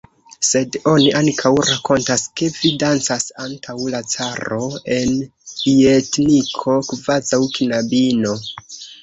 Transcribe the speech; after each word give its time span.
Sed 0.47 0.75
oni 0.91 1.09
ankaŭ 1.17 1.51
rakontas, 1.67 2.23
ke 2.41 2.47
vi 2.55 2.71
dancas 2.83 3.27
antaŭ 3.43 3.75
la 3.97 4.01
caro 4.15 4.71
en 4.97 5.13
ljetniko 5.21 6.81
kvazaŭ 6.91 7.43
knabino! 7.61 8.35